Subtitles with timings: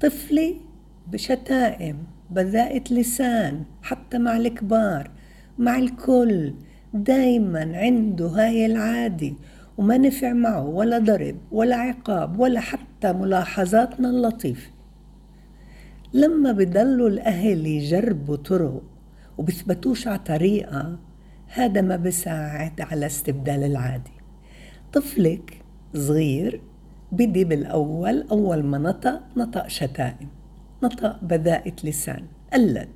[0.00, 0.56] طفلي
[1.12, 1.96] بشتائم
[2.30, 5.10] بذاءة لسان حتى مع الكبار
[5.58, 6.54] مع الكل.
[6.94, 9.32] دايما عنده هاي العادة
[9.78, 14.70] وما نفع معه ولا ضرب ولا عقاب ولا حتى ملاحظاتنا اللطيفة.
[16.14, 18.82] لما بضلوا الأهل يجربوا طرق
[19.38, 20.98] وبيثبتوش على طريقة
[21.46, 24.10] هذا ما بساعد على استبدال العادة.
[24.92, 26.60] طفلك صغير
[27.12, 30.28] بدي بالأول أول ما نطق نطق شتائم.
[30.82, 32.24] نطق بذاءة لسان.
[32.52, 32.88] قلد.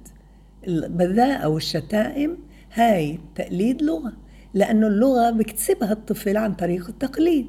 [0.68, 2.38] البذاءة والشتائم
[2.74, 4.12] هاي تقليد لغة
[4.54, 7.46] لأنه اللغة بكتسبها الطفل عن طريق التقليد.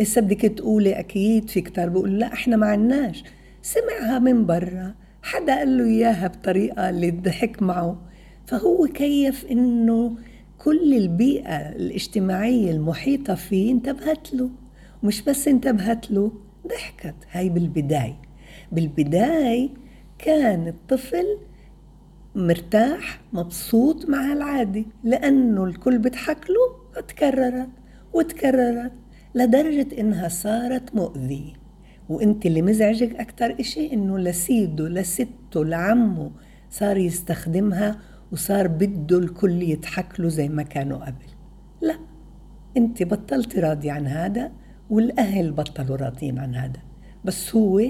[0.00, 3.24] إذا بدك تقولي أكيد في كتار بقول لا إحنا ما عناش
[3.62, 4.94] سمعها من برا.
[5.22, 8.00] حدا قال له إياها بطريقة اللي ضحك معه.
[8.46, 10.16] فهو كيف إنه
[10.58, 14.50] كل البيئة الاجتماعية المحيطة فيه انتبهت له.
[15.04, 16.32] ومش بس انتبهت له
[16.66, 17.14] ضحكت.
[17.30, 18.22] هاي بالبداية.
[18.72, 19.68] بالبداية
[20.18, 21.38] كان الطفل
[22.34, 27.68] مرتاح مبسوط مع العادي لأنه الكل بيضحك له وتكررت
[28.12, 28.92] وتكررت
[29.34, 31.52] لدرجة إنها صارت مؤذية.
[32.08, 36.30] وإنت اللي مزعجك أكتر إشي إنه لسيده لسته لعمه
[36.70, 38.00] صار يستخدمها
[38.32, 41.26] وصار بده الكل يضحك له زي ما كانوا قبل.
[41.82, 41.98] لا
[42.76, 44.63] إنت بطلتي راضي عن هذا.
[44.90, 46.80] والأهل بطلوا راضيين عن هذا.
[47.24, 47.82] بس هو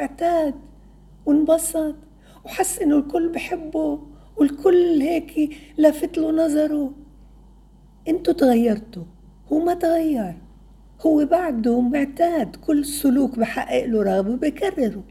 [0.00, 0.54] اعتاد
[1.26, 1.94] وانبسط
[2.44, 3.98] وحس إنه الكل بحبه
[4.36, 6.92] والكل هيك لافت له نظره.
[8.08, 9.04] أنتوا تغيرتوا
[9.52, 10.34] هو ما تغير.
[11.06, 15.04] هو بعده معتاد كل سلوك بحقق له رغبة بكرره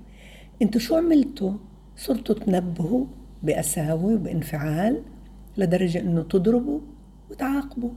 [0.62, 1.54] أنتوا شو عملتوا؟
[1.96, 3.06] صرتوا تنبهوا
[3.44, 5.04] بقساوة وبإنفعال
[5.58, 6.80] لدرجة إنه تضربوا
[7.32, 7.90] وتعاقبوا.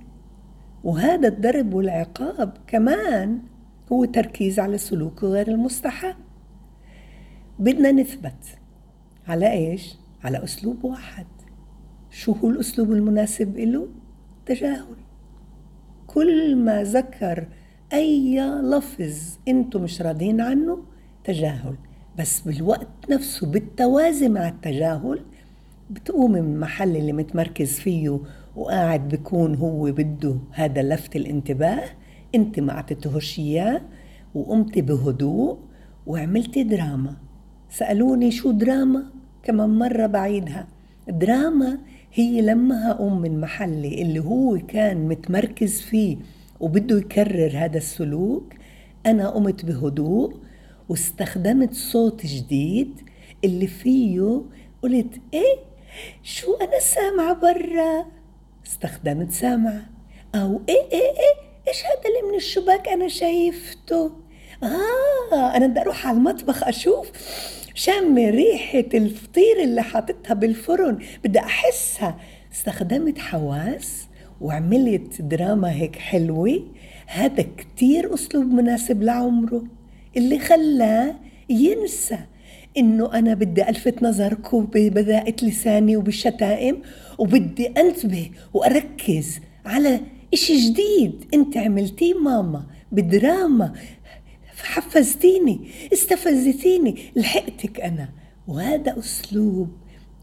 [0.84, 3.38] وهذا الضرب والعقاب كمان
[3.92, 6.14] هو تركيز على سلوكه غير المستحب
[7.58, 8.58] بدنا نثبت
[9.28, 11.26] على إيش؟ على أسلوب واحد
[12.10, 13.88] شو هو الأسلوب المناسب له؟
[14.46, 14.96] تجاهل
[16.06, 17.48] كل ما ذكر
[17.92, 20.84] أي لفظ أنتم مش راضين عنه
[21.24, 21.74] تجاهل
[22.18, 25.20] بس بالوقت نفسه بالتوازي مع التجاهل
[25.90, 28.20] بتقومي من المحل اللي متمركز فيه
[28.56, 31.84] وقاعد بكون هو بده هذا لفت الانتباه
[32.34, 33.80] انت ما اعطيتهوش إياه
[34.34, 35.58] وقمتي بهدوء
[36.06, 37.16] وعملتي دراما.
[37.70, 39.04] سألوني شو دراما؟
[39.42, 40.68] كمان مرة بعيدها.
[41.08, 41.78] دراما
[42.12, 46.16] هي لما هقوم من محلي اللي هو كان متمركز فيه
[46.60, 48.54] وبده يكرر هذا السلوك.
[49.06, 50.34] أنا قمت بهدوء
[50.88, 53.00] واستخدمت صوت جديد
[53.44, 54.42] اللي فيه
[54.82, 55.56] قلت إيه؟
[56.22, 58.04] شو أنا سامعة برا؟
[58.66, 59.82] استخدمت سامعة
[60.34, 61.34] أو إيه إيه إيه
[61.68, 64.12] إيش هذا اللي من الشباك أنا شايفته؟
[64.62, 67.10] آه أنا بدي أروح على المطبخ أشوف
[67.74, 70.98] شم ريحة الفطير اللي حاططها بالفرن.
[71.24, 72.18] بدي أحسها.
[72.52, 74.06] استخدمت حواس
[74.40, 76.64] وعملت دراما هيك حلوة.
[77.06, 79.64] هذا كتير أسلوب مناسب لعمره
[80.16, 81.14] اللي خلاه
[81.48, 82.18] ينسى
[82.76, 86.82] إنه أنا بدي ألفت نظركم ببذاءة لساني وبالشتائم
[87.18, 90.00] وبدي أنتبه وأركز على
[90.34, 91.24] إشي جديد.
[91.34, 93.72] أنت عملتيه ماما بدراما
[94.62, 98.08] حفزتيني استفزتيني لحقتك أنا.
[98.48, 99.68] وهذا أسلوب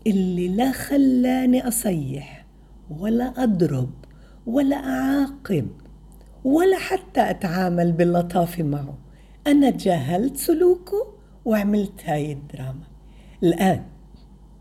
[0.07, 2.45] اللي لا خلاني أصيح
[2.89, 3.89] ولا أضرب
[4.45, 5.67] ولا أعاقب
[6.43, 8.97] ولا حتى أتعامل باللطافة معه.
[9.47, 12.87] أنا تجاهلت سلوكه وعملت هاي الدراما.
[13.43, 13.83] الآن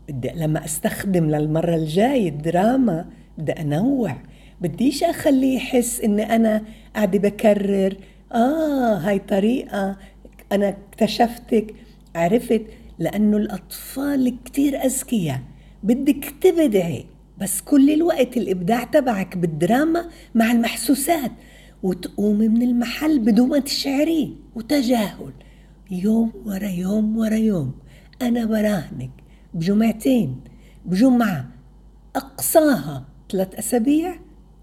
[0.09, 3.05] بدي لما أستخدم للمرة الجاية الدراما
[3.37, 4.17] بدي أنوع.
[4.61, 6.63] بديش أخليه يحس إني أنا
[6.95, 7.97] قاعدة بكرر
[8.33, 9.97] آه هاي طريقة
[10.51, 11.73] أنا اكتشفتك
[12.15, 12.61] عرفت؟
[12.99, 15.41] لأنه الأطفال كتير أذكياء
[15.83, 17.05] بدك تبدعي
[17.37, 21.31] بس كل الوقت الإبداع تبعك بالدراما مع المحسوسات
[21.83, 25.33] وتقومي من المحل بدون ما تشعريه وتجاهل.
[25.91, 27.79] يوم ورا يوم ورا يوم.
[28.21, 29.11] أنا براهنك
[29.53, 30.41] بجمعتين
[30.85, 31.51] بجمعة
[32.15, 34.19] أقصاها ثلاث أسابيع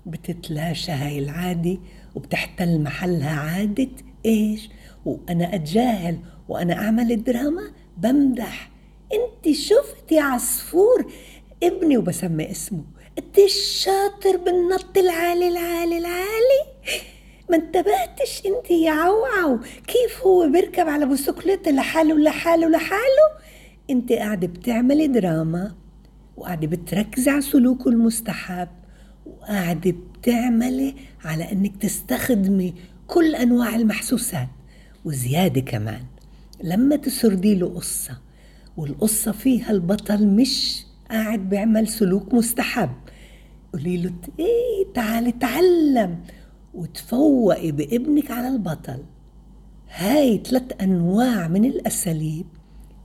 [0.06, 1.78] بتتلاشى هاي العادة
[2.14, 3.88] وبتحتل محلها عادة.
[4.26, 4.70] إيش؟
[5.04, 8.70] وأنا أتجاهل وأنا أعمل الدراما بمدح.
[9.12, 11.12] أنت شفتي عصفور؟
[11.62, 12.84] ابني وبسمي اسمه.
[13.16, 16.62] قديش شاطر بالنط العالي العالي العالي.
[17.50, 19.58] ما انتبهتش انت يا عوعو.
[19.86, 23.28] كيف هو بيركب على بسكليت لحاله لحاله لحاله؟
[23.90, 25.74] انت قاعدة بتعملي دراما
[26.36, 28.68] وقاعدة بتركزي على سلوكه المستحب
[29.26, 32.74] وقاعدة بتعملي على انك تستخدمي
[33.06, 34.48] كل انواع المحسوسات
[35.04, 36.00] وزيادة كمان.
[36.64, 38.18] لما تسردي له قصة
[38.76, 42.90] والقصة فيها البطل مش قاعد بيعمل سلوك مستحب
[43.72, 46.18] قولي له إيه تعالي تعلم
[46.78, 49.04] وتفوقي بابنك على البطل.
[49.90, 52.46] هاي ثلاث أنواع من الأساليب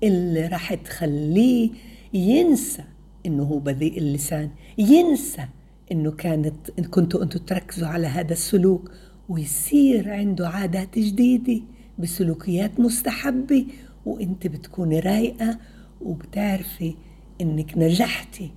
[0.04, 1.70] اللي راح تخليه
[2.14, 2.84] ينسى
[3.26, 5.46] إنه هو بذيء اللسان ينسى
[5.92, 8.92] إنه كانت إن كنتوا أنتوا تركزوا على هذا السلوك
[9.30, 11.62] ويصير عنده عادات جديدة
[12.00, 13.66] بسلوكيات مستحبة
[14.06, 15.58] وأنت بتكوني رايقة
[16.02, 16.96] وبتعرفي
[17.42, 18.52] إنك نجحتي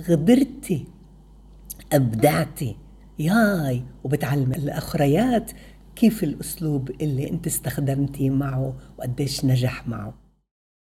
[0.00, 0.84] غدرتي
[1.92, 2.76] أبدعتي.
[3.18, 5.50] ياي وبتعلم الأخريات
[5.96, 10.25] كيف الأسلوب اللي انت استخدمتي معه وقديش نجح معه.